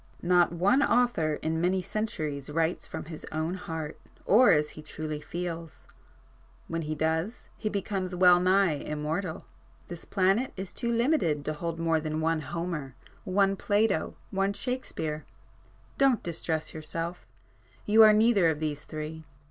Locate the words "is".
10.57-10.73